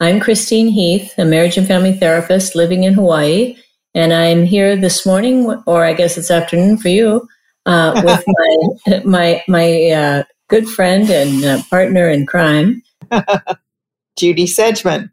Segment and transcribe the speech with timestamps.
[0.00, 3.56] I'm Christine Heath, a marriage and family therapist living in Hawaii,
[3.94, 7.26] and I'm here this morning, or I guess it's afternoon for you,
[7.66, 12.80] uh, with my my my uh, good friend and uh, partner in crime,
[14.16, 15.10] Judy Sedgeman,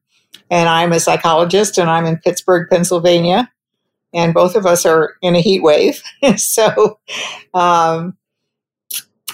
[0.52, 3.52] and I'm a psychologist, and I'm in Pittsburgh, Pennsylvania,
[4.13, 6.04] and both of us are in a heat wave,
[6.38, 6.99] so.
[7.55, 8.15] Um,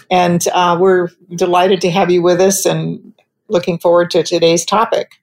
[0.09, 3.13] and uh, we're delighted to have you with us and
[3.49, 5.20] looking forward to today's topic.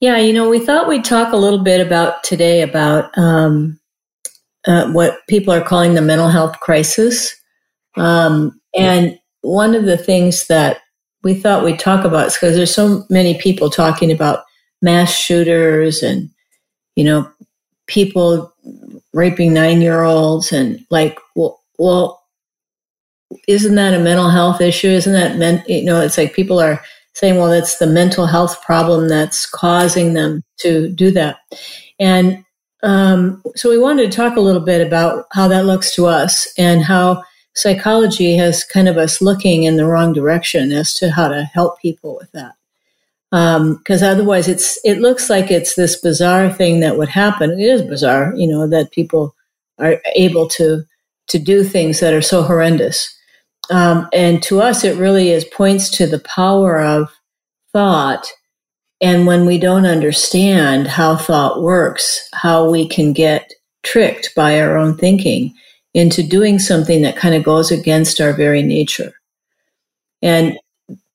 [0.00, 3.78] Yeah, you know, we thought we'd talk a little bit about today about um,
[4.66, 7.34] uh, what people are calling the mental health crisis.
[7.96, 10.78] Um, and one of the things that
[11.22, 14.44] we thought we'd talk about is because there's so many people talking about
[14.80, 16.30] mass shooters and,
[16.96, 17.30] you know,
[17.86, 18.54] people
[19.12, 22.22] raping nine year olds and like, well, well,
[23.46, 24.88] isn't that a mental health issue?
[24.88, 26.82] Isn't that meant, you know, it's like people are
[27.14, 31.38] saying, well, that's the mental health problem that's causing them to do that.
[31.98, 32.44] And
[32.82, 36.48] um, so we wanted to talk a little bit about how that looks to us
[36.56, 37.22] and how
[37.54, 41.80] psychology has kind of us looking in the wrong direction as to how to help
[41.80, 42.54] people with that.
[43.30, 47.52] Because um, otherwise, it's it looks like it's this bizarre thing that would happen.
[47.52, 49.36] It is bizarre, you know, that people
[49.78, 50.84] are able to
[51.28, 53.16] to do things that are so horrendous.
[53.70, 57.10] Um, and to us, it really is points to the power of
[57.72, 58.26] thought.
[59.00, 64.76] And when we don't understand how thought works, how we can get tricked by our
[64.76, 65.54] own thinking
[65.94, 69.12] into doing something that kind of goes against our very nature.
[70.20, 70.58] And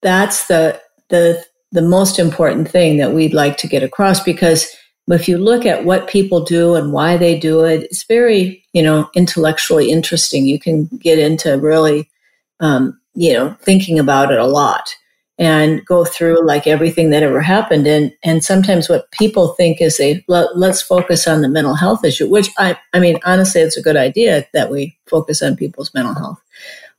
[0.01, 4.67] that's the, the, the most important thing that we'd like to get across because
[5.07, 8.81] if you look at what people do and why they do it, it's very, you
[8.81, 10.45] know, intellectually interesting.
[10.45, 12.09] You can get into really
[12.59, 14.95] um, you know, thinking about it a lot
[15.37, 17.87] and go through like everything that ever happened.
[17.87, 22.05] And, and sometimes what people think is they let, us focus on the mental health
[22.05, 25.93] issue, which I, I mean, honestly, it's a good idea that we focus on people's
[25.93, 26.41] mental health.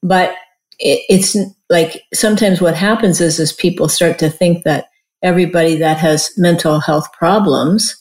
[0.02, 0.34] But
[0.78, 1.36] it, it's
[1.70, 4.90] like sometimes what happens is, is people start to think that
[5.22, 7.96] everybody that has mental health problems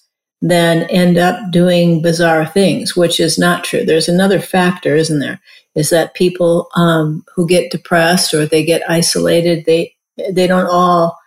[0.50, 3.84] then end up doing bizarre things, which is not true.
[3.84, 5.40] There's another factor, isn't there?
[5.76, 9.94] is that people um, who get depressed or they get isolated, they
[10.32, 11.18] they don't all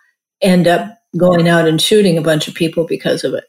[0.41, 3.45] end up going out and shooting a bunch of people because of it.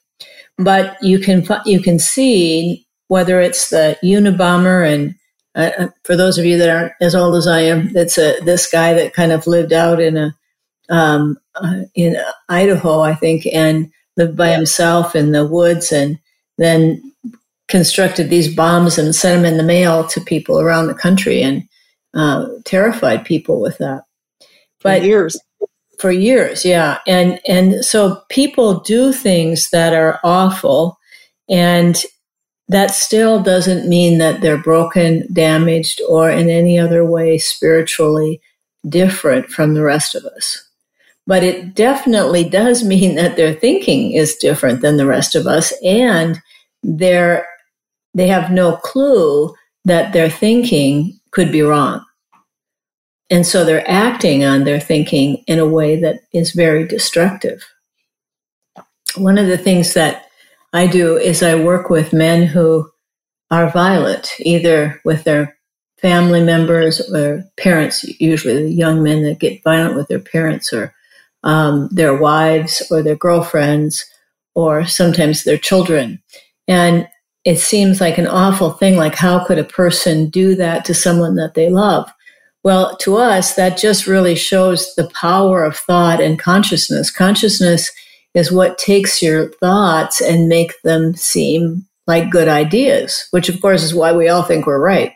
[0.59, 5.15] But you can you can see whether it's the Unabomber and
[5.57, 8.39] uh, uh, for those of you that aren't as old as I am, that's a
[8.41, 10.37] this guy that kind of lived out in a
[10.91, 12.17] um, uh, in
[12.49, 16.19] Idaho, I think, and lived by himself in the woods, and
[16.59, 17.03] then
[17.69, 21.63] constructed these bombs and sent them in the mail to people around the country and
[22.15, 24.03] uh, terrified people with that.
[24.83, 25.41] But for years,
[25.99, 30.99] for years, yeah, and and so people do things that are awful,
[31.49, 32.03] and
[32.69, 38.41] that still doesn't mean that they're broken, damaged, or in any other way spiritually
[38.89, 40.70] different from the rest of us.
[41.27, 45.73] But it definitely does mean that their thinking is different than the rest of us,
[45.85, 46.41] and
[46.83, 47.47] their
[48.15, 49.55] they have no clue
[49.85, 52.05] that their thinking could be wrong.
[53.31, 57.65] And so they're acting on their thinking in a way that is very destructive.
[59.17, 60.27] One of the things that
[60.73, 62.91] I do is I work with men who
[63.51, 65.57] are violent, either with their
[66.01, 70.95] family members or parents, usually the young men that get violent with their parents or
[71.43, 74.05] um, their wives or their girlfriends
[74.55, 76.23] or sometimes their children.
[76.69, 77.09] And
[77.45, 78.97] it seems like an awful thing.
[78.97, 82.11] Like, how could a person do that to someone that they love?
[82.63, 87.11] Well, to us, that just really shows the power of thought and consciousness.
[87.11, 87.91] Consciousness
[88.35, 93.83] is what takes your thoughts and make them seem like good ideas, which of course
[93.83, 95.13] is why we all think we're right.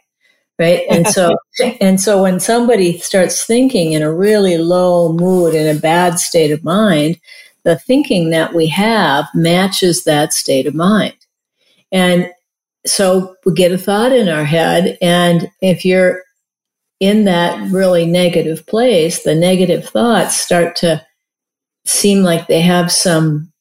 [0.59, 0.85] Right.
[0.91, 1.37] And so,
[1.81, 6.53] and so when somebody starts thinking in a really low mood, in a bad state
[6.53, 7.19] of mind,
[7.65, 11.17] the thinking that we have matches that state of mind.
[11.91, 12.31] And
[12.87, 14.99] so we get a thought in our head.
[15.01, 16.23] And if you're
[17.01, 21.05] in that really negative place, the negative thoughts start to
[21.87, 23.53] seem like they have some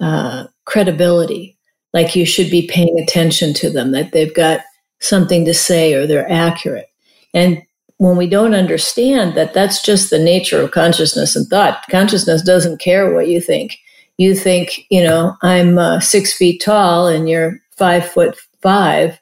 [0.00, 1.56] uh, credibility,
[1.92, 4.60] like you should be paying attention to them, that they've got
[5.00, 6.88] something to say or they're accurate.
[7.32, 7.62] And
[7.98, 12.80] when we don't understand that that's just the nature of consciousness and thought, consciousness doesn't
[12.80, 13.76] care what you think.
[14.18, 19.18] You think, you know, I'm uh, six feet tall and you're five foot five.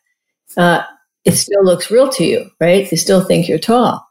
[0.56, 0.82] Uh,
[1.24, 2.90] it still looks real to you, right?
[2.90, 4.06] You still think you're tall.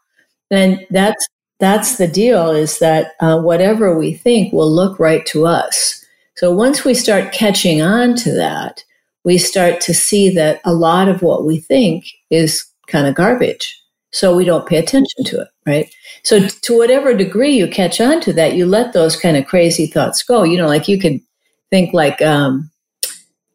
[0.49, 1.25] And that's
[1.59, 6.03] that's the deal is that uh, whatever we think will look right to us.
[6.35, 8.83] So once we start catching on to that,
[9.23, 13.77] we start to see that a lot of what we think is kind of garbage.
[14.11, 15.93] So we don't pay attention to it, right?
[16.23, 19.87] So to whatever degree you catch on to that, you let those kind of crazy
[19.87, 20.43] thoughts go.
[20.43, 21.21] You know, like you could
[21.69, 22.69] think like, um,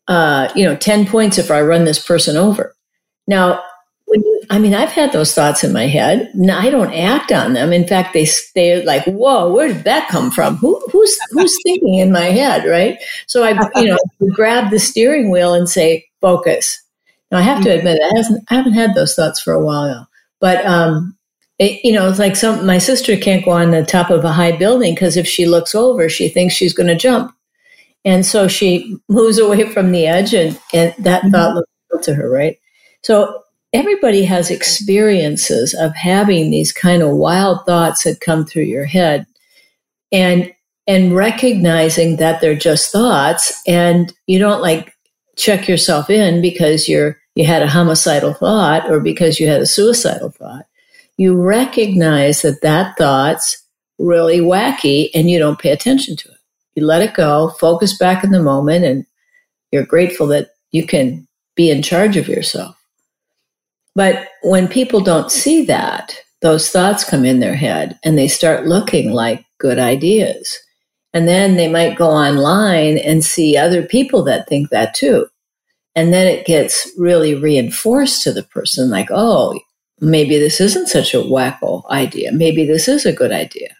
[0.08, 2.74] uh, you know, 10 points if I run this person over.
[3.26, 3.62] Now,
[4.50, 6.30] I mean, I've had those thoughts in my head.
[6.34, 7.72] No, I don't act on them.
[7.72, 10.56] In fact, they they're like, "Whoa, where did that come from?
[10.56, 12.98] Who, who's who's thinking in my head?" Right.
[13.26, 13.98] So I, you know,
[14.34, 16.82] grab the steering wheel and say, "Focus."
[17.30, 17.78] Now I have to mm-hmm.
[17.78, 20.08] admit, I haven't I haven't had those thoughts for a while,
[20.40, 21.16] but um,
[21.58, 24.32] it, you know, it's like some my sister can't go on the top of a
[24.32, 27.34] high building because if she looks over, she thinks she's going to jump,
[28.04, 31.30] and so she moves away from the edge, and and that mm-hmm.
[31.30, 32.58] thought looks to her, right?
[33.02, 33.42] So
[33.76, 39.26] everybody has experiences of having these kind of wild thoughts that come through your head
[40.10, 40.50] and
[40.86, 44.94] and recognizing that they're just thoughts and you don't like
[45.36, 49.66] check yourself in because you're you had a homicidal thought or because you had a
[49.66, 50.64] suicidal thought.
[51.18, 53.62] You recognize that that thought's
[53.98, 56.38] really wacky and you don't pay attention to it.
[56.76, 59.04] You let it go focus back in the moment and
[59.70, 62.75] you're grateful that you can be in charge of yourself
[63.96, 68.66] but when people don't see that, those thoughts come in their head and they start
[68.66, 70.56] looking like good ideas.
[71.14, 75.26] And then they might go online and see other people that think that too.
[75.94, 79.58] And then it gets really reinforced to the person like, oh,
[79.98, 82.32] maybe this isn't such a wacko idea.
[82.32, 83.74] Maybe this is a good idea.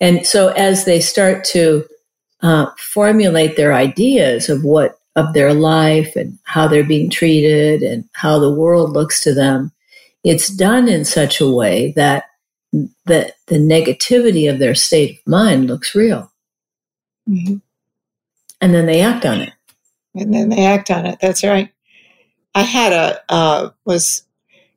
[0.00, 1.84] And so as they start to
[2.42, 8.08] uh, formulate their ideas of what of their life and how they're being treated and
[8.12, 9.72] how the world looks to them,
[10.24, 12.24] it's done in such a way that
[12.72, 16.32] the, the negativity of their state of mind looks real.
[17.28, 17.56] Mm-hmm.
[18.60, 19.52] And then they act on it.
[20.14, 21.18] And then they act on it.
[21.20, 21.70] That's right.
[22.54, 24.22] I had a, uh, was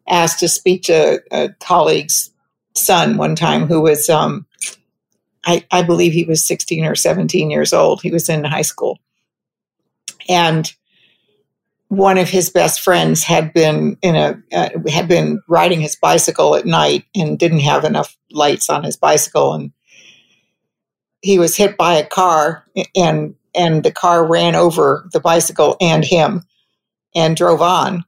[0.07, 2.31] asked to speak to a colleague's
[2.75, 4.45] son one time who was, um,
[5.45, 8.01] I, I believe he was 16 or 17 years old.
[8.01, 8.99] He was in high school
[10.27, 10.73] and
[11.91, 16.55] one of his best friends had been in a uh, had been riding his bicycle
[16.55, 19.53] at night and didn't have enough lights on his bicycle.
[19.53, 19.73] And
[21.21, 22.65] he was hit by a car
[22.95, 26.43] and and the car ran over the bicycle and him
[27.13, 28.05] and drove on.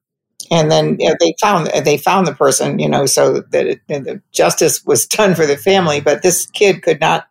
[0.50, 3.82] And then you know, they found they found the person you know so that it,
[3.90, 6.00] the justice was done for the family.
[6.00, 7.28] But this kid could not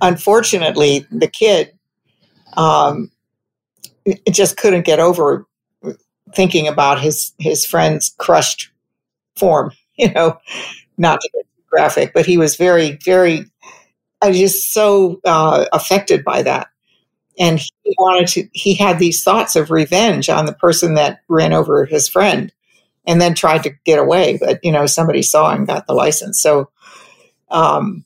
[0.00, 1.76] unfortunately the kid
[2.56, 3.10] um,
[4.30, 5.46] just couldn't get over
[6.34, 8.70] thinking about his his friend's crushed
[9.36, 9.72] form.
[9.96, 10.36] You know,
[10.98, 13.46] not to get graphic, but he was very very.
[14.20, 16.66] I was just so uh, affected by that,
[17.38, 18.48] and he wanted to.
[18.52, 22.52] He had these thoughts of revenge on the person that ran over his friend,
[23.06, 24.36] and then tried to get away.
[24.36, 26.42] But you know, somebody saw and got the license.
[26.42, 26.70] So,
[27.52, 28.04] um,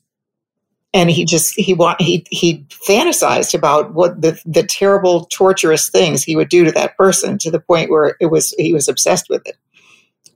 [0.93, 6.23] and he just he want he he fantasized about what the the terrible torturous things
[6.23, 9.29] he would do to that person to the point where it was he was obsessed
[9.29, 9.57] with it.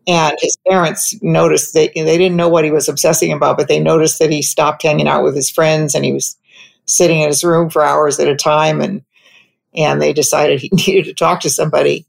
[0.06, 3.80] And his parents noticed they they didn't know what he was obsessing about but they
[3.80, 6.38] noticed that he stopped hanging out with his friends and he was
[6.86, 9.04] sitting in his room for hours at a time and
[9.76, 12.06] and they decided he needed to talk to somebody.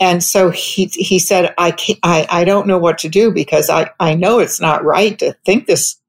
[0.00, 3.90] And so he he said I, I I don't know what to do because I
[4.00, 6.01] I know it's not right to think this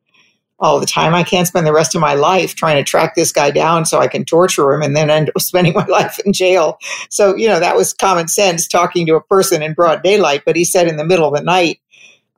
[0.64, 1.14] all the time.
[1.14, 4.00] I can't spend the rest of my life trying to track this guy down so
[4.00, 6.80] I can torture him and then end up spending my life in jail.
[7.10, 10.44] So, you know, that was common sense talking to a person in broad daylight.
[10.46, 11.82] But he said in the middle of the night,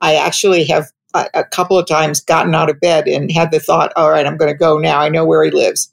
[0.01, 3.59] I actually have a, a couple of times gotten out of bed and had the
[3.59, 4.99] thought, all right, I'm going to go now.
[4.99, 5.91] I know where he lives.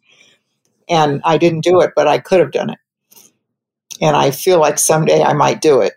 [0.89, 2.79] And I didn't do it, but I could have done it.
[4.01, 5.95] And I feel like someday I might do it.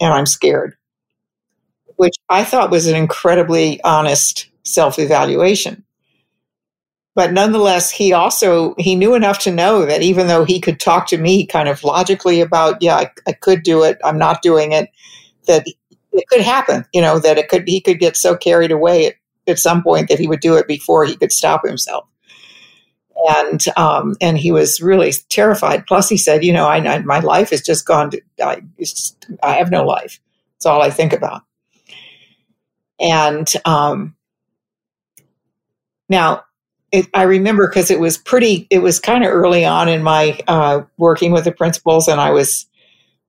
[0.00, 0.76] And I'm scared,
[1.96, 5.84] which I thought was an incredibly honest self evaluation.
[7.14, 11.06] But nonetheless, he also he knew enough to know that even though he could talk
[11.08, 14.72] to me kind of logically about, yeah, I, I could do it, I'm not doing
[14.72, 14.90] it,
[15.46, 15.66] that
[16.12, 16.84] it could happen.
[16.92, 19.14] You know that it could he could get so carried away at,
[19.48, 22.06] at some point that he would do it before he could stop himself.
[23.28, 25.86] and um, and he was really terrified.
[25.86, 28.10] Plus, he said, "You know, I, I my life has just gone.
[28.10, 30.20] To, I, just, I have no life.
[30.56, 31.42] It's all I think about."
[32.98, 34.14] And um,
[36.10, 36.42] now,
[36.92, 38.66] it, I remember because it was pretty.
[38.68, 42.32] It was kind of early on in my uh, working with the principles, and I
[42.32, 42.66] was.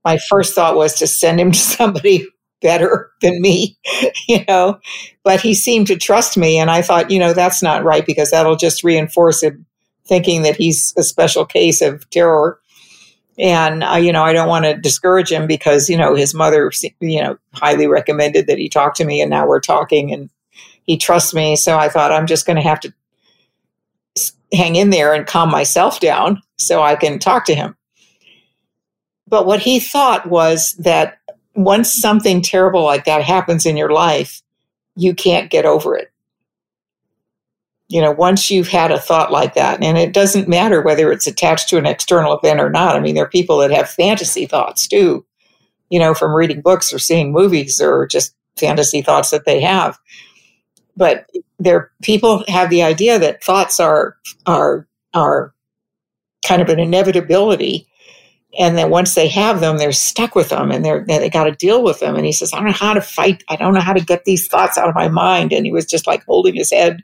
[0.04, 2.28] My first thought was to send him to somebody
[2.62, 3.78] better than me,
[4.28, 4.80] you know.
[5.24, 8.32] But he seemed to trust me, and I thought, you know, that's not right because
[8.32, 9.66] that'll just reinforce him
[10.06, 12.60] thinking that he's a special case of terror.
[13.38, 16.72] And uh, you know, I don't want to discourage him because you know his mother,
[17.00, 20.32] you know, highly recommended that he talk to me, and now we're talking, and
[20.84, 21.56] he trusts me.
[21.56, 22.94] So I thought I'm just going to have to
[24.54, 27.76] hang in there and calm myself down so I can talk to him.
[29.28, 31.20] But what he thought was that
[31.56, 34.42] once something terrible like that happens in your life,
[34.96, 36.12] you can't get over it.
[37.88, 41.28] You know, once you've had a thought like that, and it doesn't matter whether it's
[41.28, 42.96] attached to an external event or not.
[42.96, 45.26] I mean, there are people that have fantasy thoughts too,
[45.90, 49.98] you know, from reading books or seeing movies or just fantasy thoughts that they have.
[50.98, 51.30] But
[51.60, 55.54] there, people have the idea that thoughts are are are
[56.46, 57.88] kind of an inevitability
[58.60, 61.52] and then once they have them, they're stuck with them and they're, they got to
[61.52, 62.16] deal with them.
[62.16, 63.44] And he says, I don't know how to fight.
[63.48, 65.54] I don't know how to get these thoughts out of my mind.
[65.54, 67.02] And he was just like holding his head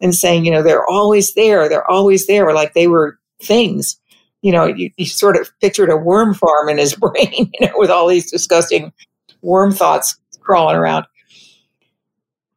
[0.00, 1.68] and saying, you know, they're always there.
[1.68, 2.52] They're always there.
[2.52, 3.98] Like they were things.
[4.42, 7.72] You know, you, you sort of pictured a worm farm in his brain, you know,
[7.76, 8.92] with all these disgusting
[9.40, 11.06] worm thoughts crawling around.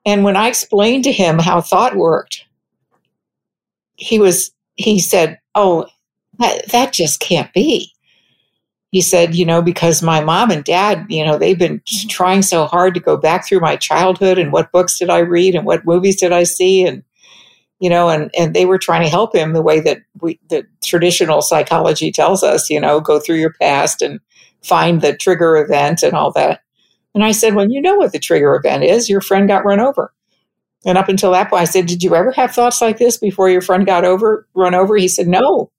[0.05, 2.45] And when I explained to him how thought worked,
[3.95, 5.87] he was, he said, Oh,
[6.39, 7.93] that, that just can't be.
[8.91, 12.07] He said, you know, because my mom and dad, you know, they've been mm-hmm.
[12.09, 15.55] trying so hard to go back through my childhood and what books did I read
[15.55, 16.85] and what movies did I see?
[16.85, 17.03] And
[17.79, 20.67] you know, and and they were trying to help him the way that we the
[20.83, 24.19] traditional psychology tells us, you know, go through your past and
[24.61, 26.61] find the trigger event and all that.
[27.13, 29.09] And I said, well, you know what the trigger event is.
[29.09, 30.13] Your friend got run over.
[30.85, 33.49] And up until that point, I said, did you ever have thoughts like this before
[33.49, 34.95] your friend got over run over?
[34.97, 35.71] He said, no.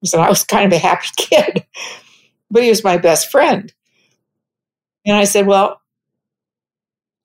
[0.00, 1.64] He said, I was kind of a happy kid
[2.52, 3.72] but he was my best friend.
[5.04, 5.80] And I said, well,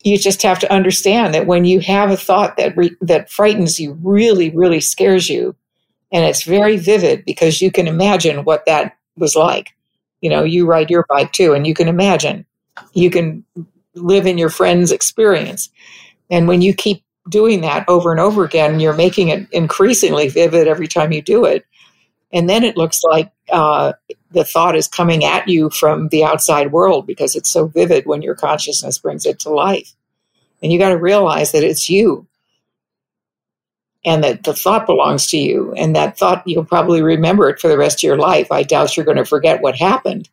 [0.04, 3.80] you just have to understand that when you have a thought that re- that frightens
[3.80, 5.56] you, really, really scares you,
[6.12, 9.75] and it's very vivid because you can imagine what that was like.
[10.22, 12.46] You know, you ride your bike too, and you can imagine.
[12.93, 13.43] You can
[13.96, 15.69] live in your friend's experience,
[16.29, 20.67] and when you keep doing that over and over again, you're making it increasingly vivid
[20.67, 21.65] every time you do it.
[22.31, 23.93] And then it looks like uh,
[24.31, 28.22] the thought is coming at you from the outside world because it's so vivid when
[28.22, 29.93] your consciousness brings it to life.
[30.62, 32.27] And you got to realize that it's you
[34.03, 35.74] and that the thought belongs to you.
[35.74, 38.51] And that thought, you'll probably remember it for the rest of your life.
[38.51, 40.29] I doubt you're going to forget what happened.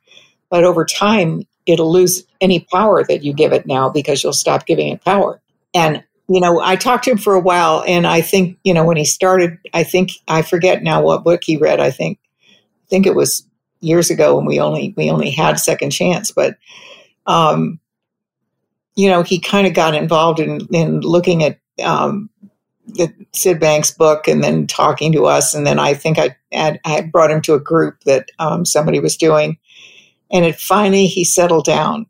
[0.50, 4.66] But over time, it'll lose any power that you give it now because you'll stop
[4.66, 5.40] giving it power.
[5.74, 8.84] And you know, I talked to him for a while, and I think, you know,
[8.84, 11.80] when he started, I think I forget now what book he read.
[11.80, 12.18] I think,
[12.48, 13.46] I think it was
[13.80, 16.56] years ago when we only we only had Second Chance, but,
[17.26, 17.78] um,
[18.96, 22.30] you know, he kind of got involved in in looking at um,
[22.86, 26.80] the Syd Banks book and then talking to us, and then I think I had,
[26.86, 29.58] I brought him to a group that um, somebody was doing,
[30.34, 32.06] and it finally he settled down,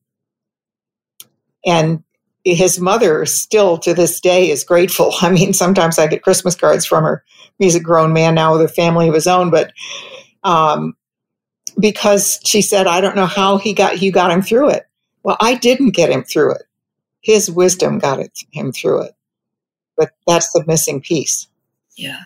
[1.65, 2.03] and
[2.45, 5.13] his mother still to this day is grateful.
[5.21, 7.23] I mean, sometimes I get Christmas cards from her.
[7.59, 9.73] He's a grown man now with a family of his own, but
[10.43, 10.97] um,
[11.79, 14.87] because she said, I don't know how he got you got him through it.
[15.23, 16.63] Well, I didn't get him through it.
[17.21, 19.13] His wisdom got it, him through it.
[19.97, 21.47] But that's the missing piece.
[21.97, 22.21] Yeah.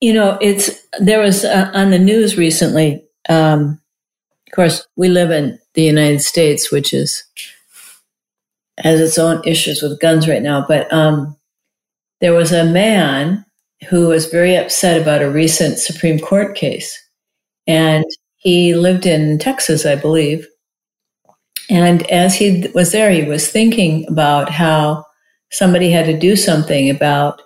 [0.00, 3.04] You know, it's there was uh, on the news recently.
[3.28, 3.80] Um,
[4.54, 7.24] of course, we live in the United States, which is
[8.78, 10.64] has its own issues with guns right now.
[10.64, 11.36] But um,
[12.20, 13.44] there was a man
[13.88, 16.96] who was very upset about a recent Supreme Court case.
[17.66, 18.04] And
[18.36, 20.46] he lived in Texas, I believe.
[21.68, 25.04] And as he was there, he was thinking about how
[25.50, 27.42] somebody had to do something about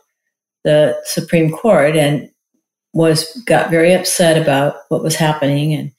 [0.62, 2.28] the Supreme Court and
[2.92, 5.90] was got very upset about what was happening and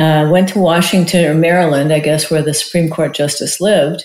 [0.00, 4.04] uh, went to Washington or Maryland, I guess, where the Supreme Court justice lived,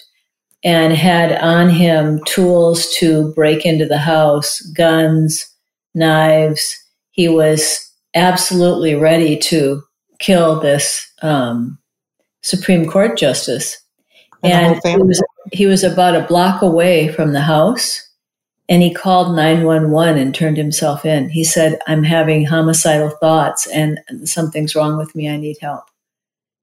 [0.64, 5.48] and had on him tools to break into the house, guns,
[5.94, 6.76] knives.
[7.12, 7.80] He was
[8.14, 9.82] absolutely ready to
[10.20, 11.78] kill this um,
[12.42, 13.78] Supreme Court justice.
[14.44, 18.05] And, and he, was, he was about a block away from the house.
[18.68, 21.30] And he called 911 and turned himself in.
[21.30, 25.30] He said, I'm having homicidal thoughts and something's wrong with me.
[25.30, 25.86] I need help.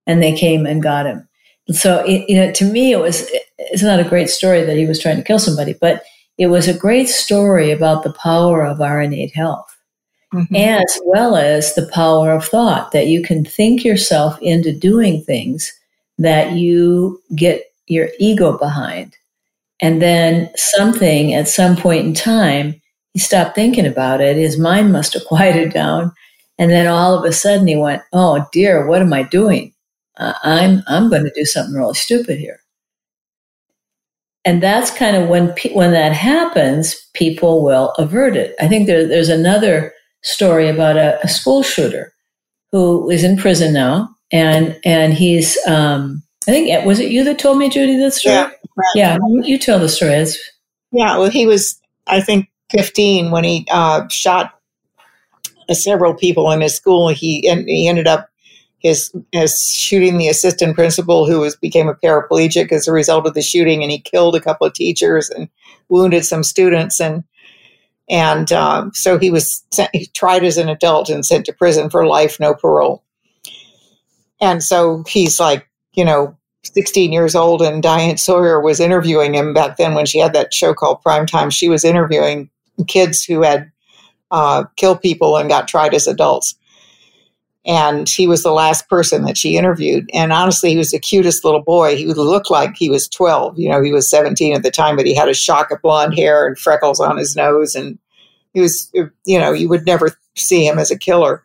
[0.07, 1.29] And they came and got him.
[1.71, 3.29] so, it, you know, to me, it was,
[3.59, 6.03] it's not a great story that he was trying to kill somebody, but
[6.39, 9.69] it was a great story about the power of our innate health.
[10.35, 10.57] Mm-hmm.
[10.57, 15.71] As well as the power of thought, that you can think yourself into doing things
[16.17, 19.15] that you get your ego behind
[19.83, 22.81] and then something at some point in time,
[23.13, 24.37] he stopped thinking about it.
[24.37, 26.13] His mind must have quieted down.
[26.59, 29.75] And then all of a sudden he went, Oh dear, what am I doing?
[30.17, 32.61] Uh, I'm, I'm going to do something really stupid here.
[34.45, 38.55] And that's kind of when, pe- when that happens, people will avert it.
[38.61, 42.13] I think there, there's another story about a, a, school shooter
[42.71, 44.15] who is in prison now.
[44.33, 48.35] And, and he's, um, I think, was it you that told me, Judy, that story?
[48.35, 48.51] Yeah.
[48.77, 48.87] Right.
[48.95, 50.27] Yeah, you tell the story.
[50.93, 54.59] Yeah, well, he was, I think, 15 when he uh, shot
[55.71, 57.09] several people in his school.
[57.09, 58.29] He and he ended up
[58.79, 63.35] his as shooting the assistant principal who was became a paraplegic as a result of
[63.35, 65.49] the shooting, and he killed a couple of teachers and
[65.89, 67.25] wounded some students and.
[68.11, 71.89] And um, so he was sent, he tried as an adult and sent to prison
[71.89, 73.03] for life, no parole.
[74.41, 79.53] And so he's like, you know, 16 years old, and Diane Sawyer was interviewing him
[79.53, 81.51] back then when she had that show called Prime Time.
[81.51, 82.51] She was interviewing
[82.87, 83.71] kids who had
[84.31, 86.57] uh, killed people and got tried as adults.
[87.65, 90.11] And he was the last person that she interviewed.
[90.13, 91.97] And honestly, he was the cutest little boy.
[91.97, 93.57] He would look like he was 12.
[93.57, 96.15] You know, he was 17 at the time, but he had a shock of blonde
[96.15, 97.77] hair and freckles on his nose.
[97.77, 97.99] And
[98.53, 101.45] he was, you know, you would never see him as a killer.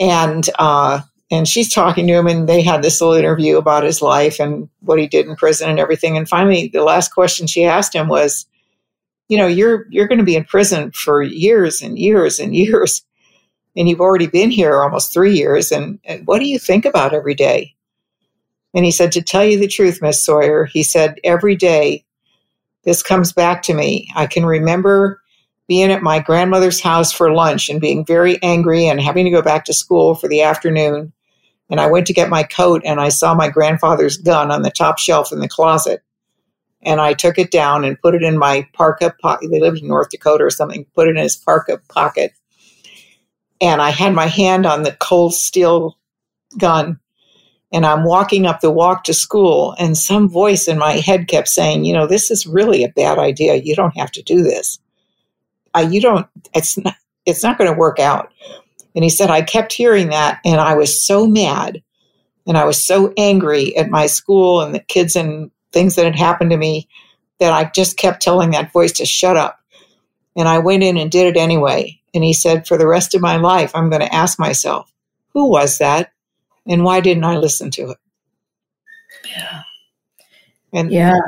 [0.00, 1.02] And, uh,
[1.34, 4.68] and she's talking to him and they had this little interview about his life and
[4.80, 8.08] what he did in prison and everything and finally the last question she asked him
[8.08, 8.46] was
[9.28, 13.04] you know you're you're going to be in prison for years and years and years
[13.76, 17.14] and you've already been here almost 3 years and, and what do you think about
[17.14, 17.74] every day
[18.74, 22.04] and he said to tell you the truth miss sawyer he said every day
[22.84, 25.20] this comes back to me i can remember
[25.66, 29.42] being at my grandmother's house for lunch and being very angry and having to go
[29.42, 31.12] back to school for the afternoon.
[31.74, 34.70] And I went to get my coat and I saw my grandfather's gun on the
[34.70, 36.04] top shelf in the closet.
[36.82, 39.50] And I took it down and put it in my parka pocket.
[39.50, 42.32] They lived in North Dakota or something, put it in his parka pocket.
[43.60, 45.98] And I had my hand on the cold steel
[46.56, 47.00] gun.
[47.72, 51.48] And I'm walking up the walk to school, and some voice in my head kept
[51.48, 53.56] saying, You know, this is really a bad idea.
[53.56, 54.78] You don't have to do this
[55.82, 56.94] you don't, it's not,
[57.26, 58.32] it's not going to work out.
[58.94, 61.82] And he said, I kept hearing that and I was so mad
[62.46, 66.16] and I was so angry at my school and the kids and things that had
[66.16, 66.88] happened to me
[67.40, 69.60] that I just kept telling that voice to shut up.
[70.36, 72.00] And I went in and did it anyway.
[72.14, 74.92] And he said, for the rest of my life, I'm going to ask myself,
[75.32, 76.12] who was that?
[76.66, 77.98] And why didn't I listen to it?
[79.28, 79.62] Yeah.
[80.72, 81.18] And yeah.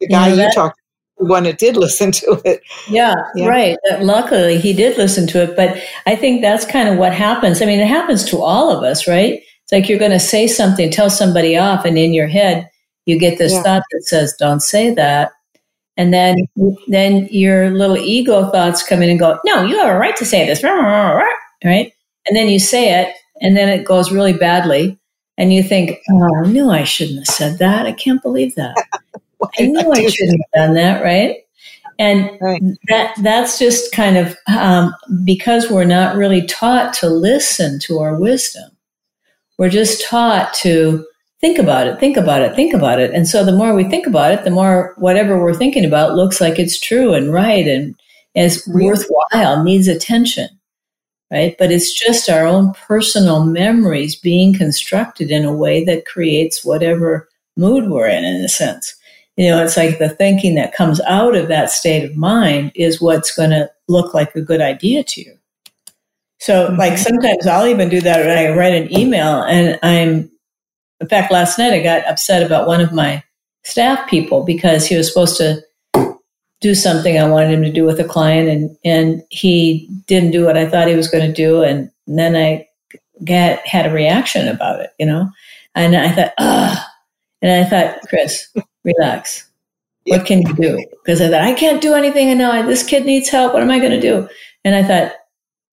[0.00, 0.80] the guy you, know, that, you talked
[1.16, 2.62] one that did listen to it.
[2.88, 3.76] Yeah, yeah, right.
[4.00, 5.56] Luckily, he did listen to it.
[5.56, 5.76] But
[6.06, 7.62] I think that's kind of what happens.
[7.62, 9.40] I mean, it happens to all of us, right?
[9.62, 12.68] It's like you're going to say something, tell somebody off, and in your head,
[13.06, 13.62] you get this yeah.
[13.62, 15.32] thought that says, "Don't say that."
[15.98, 16.36] And then,
[16.88, 20.24] then your little ego thoughts come in and go, "No, you have a right to
[20.24, 20.62] say this,"
[21.64, 21.92] right?
[22.26, 24.98] And then you say it, and then it goes really badly,
[25.38, 27.86] and you think, "Oh no, I shouldn't have said that.
[27.86, 28.76] I can't believe that."
[29.58, 31.36] I knew I shouldn't have done that, right?
[31.98, 32.62] And right.
[32.88, 34.94] that that's just kind of um,
[35.24, 38.70] because we're not really taught to listen to our wisdom.
[39.58, 41.06] We're just taught to
[41.40, 43.12] think about it, think about it, think about it.
[43.12, 46.40] And so the more we think about it, the more whatever we're thinking about looks
[46.40, 47.94] like it's true and right and
[48.34, 50.48] is worthwhile, needs attention.
[51.30, 51.56] Right.
[51.58, 57.28] But it's just our own personal memories being constructed in a way that creates whatever
[57.56, 58.94] mood we're in, in a sense
[59.36, 63.00] you know, it's like the thinking that comes out of that state of mind is
[63.00, 65.36] what's going to look like a good idea to you.
[66.38, 66.78] So, mm-hmm.
[66.78, 70.30] like, sometimes I'll even do that when I write an email and I'm,
[71.00, 73.22] in fact, last night I got upset about one of my
[73.64, 75.62] staff people because he was supposed to
[76.62, 80.46] do something I wanted him to do with a client and, and he didn't do
[80.46, 81.62] what I thought he was going to do.
[81.62, 82.66] And then I
[83.24, 85.28] got, had a reaction about it, you know,
[85.74, 86.92] and I thought, ah,
[87.42, 88.48] and I thought, Chris,
[88.86, 89.46] relax.
[90.06, 90.86] What can you do?
[91.04, 92.30] Because I thought, I can't do anything.
[92.30, 93.52] And now this kid needs help.
[93.52, 94.28] What am I going to do?
[94.64, 95.12] And I thought,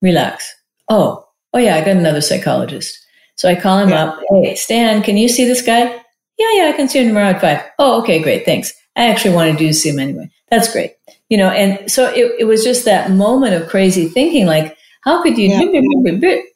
[0.02, 0.54] relax.
[0.89, 2.99] Oh, oh yeah, I got another psychologist.
[3.36, 4.04] So I call him yeah.
[4.04, 4.19] up.
[4.30, 5.84] Hey, Stan, can you see this guy?
[6.38, 7.62] Yeah, yeah, I can see him tomorrow at five.
[7.78, 8.43] Oh, okay, great.
[8.43, 8.73] Thanks.
[8.95, 10.30] I actually wanted you to see him anyway.
[10.49, 10.95] That's great.
[11.34, 15.23] you know, and so it, it was just that moment of crazy thinking, like, how
[15.23, 15.62] could you, yeah.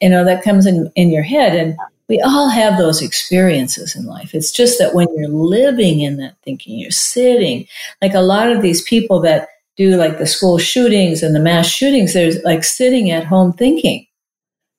[0.00, 1.56] you know, that comes in, in your head.
[1.56, 1.76] And
[2.08, 4.34] we all have those experiences in life.
[4.34, 7.66] It's just that when you're living in that thinking, you're sitting,
[8.00, 11.66] like a lot of these people that do like the school shootings and the mass
[11.66, 14.06] shootings, they're like sitting at home thinking,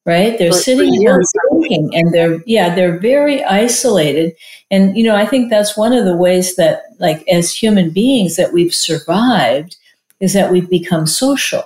[0.05, 0.37] right?
[0.39, 1.21] They're sitting at home
[1.61, 4.35] thinking and they're, yeah, they're very isolated.
[4.71, 8.35] And, you know, I think that's one of the ways that, like, as human beings
[8.37, 9.77] that we've survived
[10.19, 11.63] is that we've become social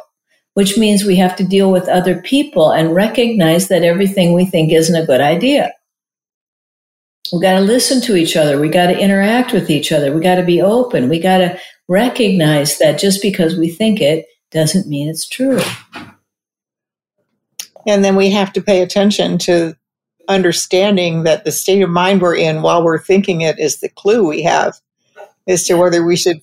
[0.53, 4.71] which means we have to deal with other people and recognize that everything we think
[4.71, 5.71] isn't a good idea.
[7.31, 8.59] We got to listen to each other.
[8.59, 10.13] We got to interact with each other.
[10.13, 11.09] We got to be open.
[11.09, 15.59] We got to recognize that just because we think it doesn't mean it's true.
[17.87, 19.75] And then we have to pay attention to
[20.27, 24.27] understanding that the state of mind we're in while we're thinking it is the clue
[24.27, 24.79] we have
[25.47, 26.39] as to whether we should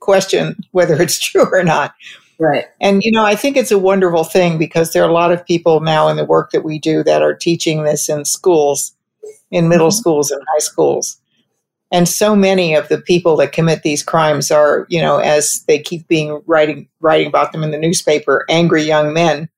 [0.00, 1.94] question whether it's true or not.
[2.38, 2.66] Right.
[2.80, 5.44] And, you know, I think it's a wonderful thing because there are a lot of
[5.44, 8.94] people now in the work that we do that are teaching this in schools,
[9.50, 9.98] in middle mm-hmm.
[9.98, 11.20] schools and high schools.
[11.90, 15.78] And so many of the people that commit these crimes are, you know, as they
[15.78, 19.48] keep being writing writing about them in the newspaper, angry young men.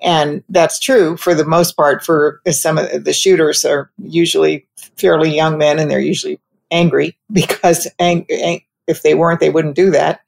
[0.00, 5.34] And that's true for the most part for some of the shooters are usually fairly
[5.34, 9.90] young men and they're usually angry because ang- ang- if they weren't, they wouldn't do
[9.90, 10.22] that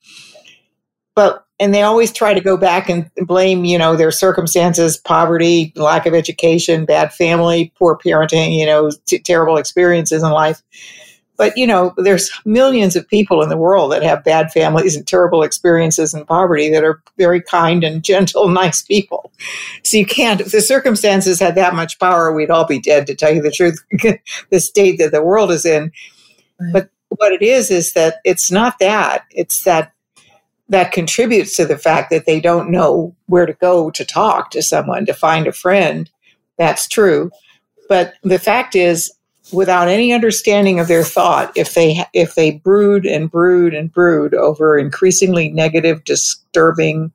[1.20, 5.70] but and they always try to go back and blame you know their circumstances poverty
[5.76, 10.62] lack of education bad family poor parenting you know t- terrible experiences in life.
[11.36, 15.06] But you know there's millions of people in the world that have bad families and
[15.06, 19.30] terrible experiences and poverty that are very kind and gentle nice people.
[19.84, 23.14] So you can't if the circumstances had that much power we'd all be dead to
[23.14, 23.78] tell you the truth
[24.48, 25.92] the state that the world is in.
[26.58, 26.72] Right.
[26.72, 29.24] but what it is is that it's not that.
[29.32, 29.92] It's that
[30.70, 34.62] that contributes to the fact that they don't know where to go to talk to
[34.62, 36.08] someone, to find a friend.
[36.58, 37.30] That's true.
[37.88, 39.12] But the fact is,
[39.52, 44.32] without any understanding of their thought, if they if they brood and brood and brood
[44.32, 47.12] over increasingly negative, disturbing,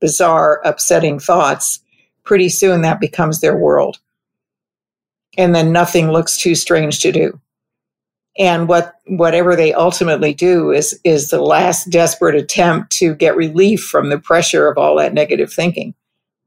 [0.00, 1.80] bizarre, upsetting thoughts,
[2.24, 3.98] pretty soon that becomes their world.
[5.36, 7.38] And then nothing looks too strange to do
[8.38, 13.82] and what whatever they ultimately do is is the last desperate attempt to get relief
[13.82, 15.94] from the pressure of all that negative thinking.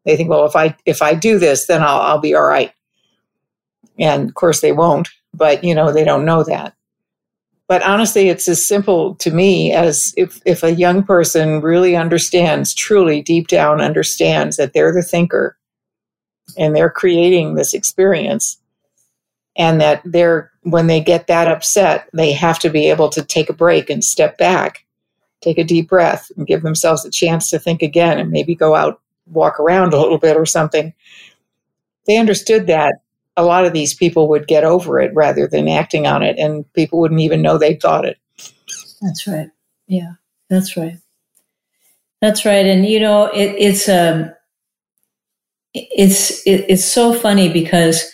[0.06, 2.74] They think well if i if i do this then i'll, I'll be all right.
[4.00, 6.74] And of course they won't but you know they don't know that.
[7.68, 12.74] But honestly it's as simple to me as if if a young person really understands
[12.74, 15.58] truly deep down understands that they're the thinker
[16.58, 18.58] and they're creating this experience
[19.56, 23.50] and that they're when they get that upset they have to be able to take
[23.50, 24.86] a break and step back
[25.42, 28.76] take a deep breath and give themselves a chance to think again and maybe go
[28.76, 30.94] out walk around a little bit or something.
[32.06, 32.96] They understood that
[33.38, 36.72] a lot of these people would get over it rather than acting on it and
[36.74, 38.18] people wouldn't even know they thought it.
[39.02, 39.50] That's right.
[39.88, 40.14] Yeah
[40.50, 40.98] that's right.
[42.22, 44.32] That's right and you know it, it's um
[45.74, 48.11] it's it, it's so funny because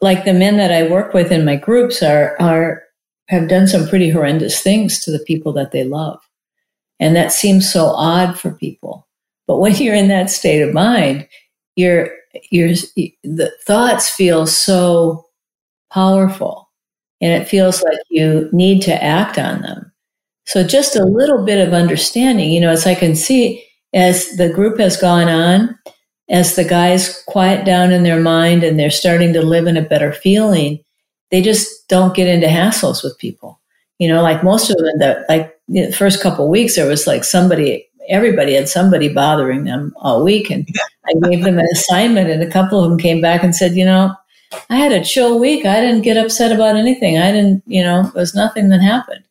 [0.00, 2.82] like the men that I work with in my groups are are
[3.28, 6.20] have done some pretty horrendous things to the people that they love.
[7.00, 9.06] And that seems so odd for people.
[9.46, 11.28] But when you're in that state of mind,
[11.76, 12.10] your
[12.50, 12.70] your
[13.22, 15.26] the thoughts feel so
[15.92, 16.70] powerful
[17.20, 19.92] and it feels like you need to act on them.
[20.46, 24.48] So just a little bit of understanding, you know, as I can see as the
[24.48, 25.78] group has gone on,
[26.28, 29.82] as the guys quiet down in their mind and they're starting to live in a
[29.82, 30.82] better feeling,
[31.30, 33.60] they just don't get into hassles with people.
[33.98, 37.24] You know, like most of them, that like the first couple weeks, there was like
[37.24, 40.50] somebody, everybody had somebody bothering them all week.
[40.50, 40.68] And
[41.06, 43.84] I gave them an assignment, and a couple of them came back and said, you
[43.84, 44.14] know,
[44.70, 45.64] I had a chill week.
[45.64, 47.18] I didn't get upset about anything.
[47.18, 49.24] I didn't, you know, there was nothing that happened.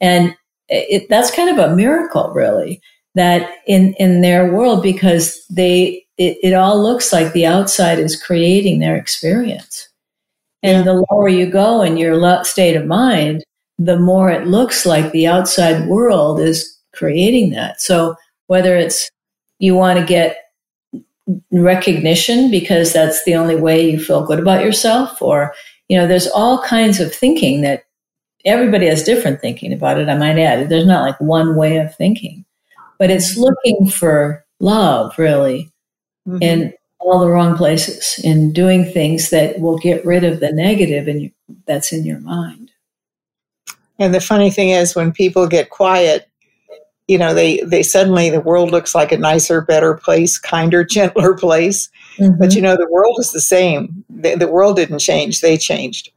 [0.00, 0.36] And
[0.68, 2.80] it, that's kind of a miracle, really,
[3.14, 8.22] that in, in their world, because they, it, it all looks like the outside is
[8.22, 9.88] creating their experience.
[10.62, 13.42] And the lower you go in your state of mind,
[13.78, 17.80] the more it looks like the outside world is creating that.
[17.80, 18.16] So
[18.48, 19.10] whether it's
[19.58, 20.36] you want to get
[21.50, 25.54] recognition because that's the only way you feel good about yourself or
[25.88, 27.84] you know there's all kinds of thinking that
[28.44, 31.94] everybody has different thinking about it i might add there's not like one way of
[31.94, 32.44] thinking
[32.98, 33.42] but it's mm-hmm.
[33.42, 35.70] looking for love really
[36.26, 36.42] mm-hmm.
[36.42, 41.08] in all the wrong places and doing things that will get rid of the negative
[41.08, 41.30] and
[41.66, 42.70] that's in your mind.
[43.98, 46.28] And the funny thing is, when people get quiet,
[47.06, 51.34] you know, they, they suddenly, the world looks like a nicer, better place, kinder, gentler
[51.34, 51.88] place.
[52.16, 52.38] Mm-hmm.
[52.38, 54.04] But, you know, the world is the same.
[54.08, 56.10] The, the world didn't change, they changed.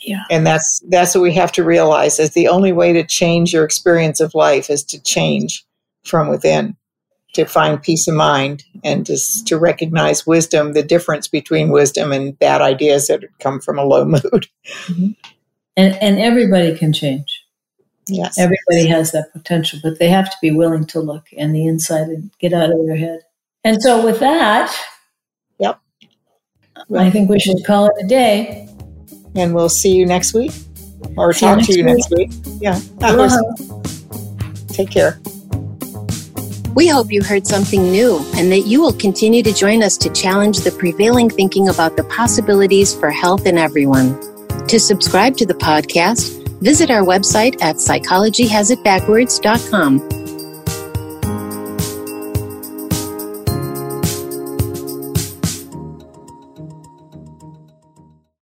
[0.00, 0.24] Yeah.
[0.30, 3.64] And that's that's what we have to realize is the only way to change your
[3.64, 5.64] experience of life is to change
[6.04, 6.74] from within,
[7.34, 12.38] to find peace of mind and just to recognize wisdom, the difference between wisdom and
[12.38, 14.48] bad ideas that come from a low mood.
[14.86, 15.10] Mm-hmm.
[15.76, 17.44] And and everybody can change.
[18.08, 18.38] Yes.
[18.38, 22.08] Everybody has that potential, but they have to be willing to look in the inside
[22.08, 23.20] and get out of their head.
[23.62, 24.74] And so, with that,
[25.58, 25.80] yep,
[26.88, 28.66] well, I think we should call it a day.
[29.36, 30.52] And we'll see you next week,
[31.16, 31.96] or see talk you to you week.
[31.96, 32.30] next week.
[32.60, 32.80] Yeah.
[33.00, 33.54] Uh-huh.
[34.72, 35.20] Take care.
[36.74, 40.08] We hope you heard something new and that you will continue to join us to
[40.10, 44.16] challenge the prevailing thinking about the possibilities for health in everyone.
[44.68, 50.29] To subscribe to the podcast, visit our website at psychologyhasitbackwards.com